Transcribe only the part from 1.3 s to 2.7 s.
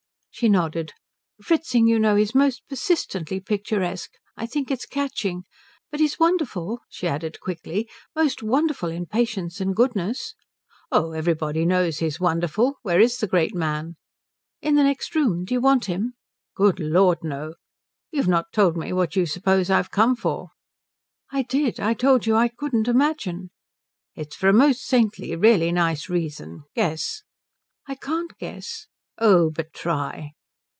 "Fritzing, you know, is most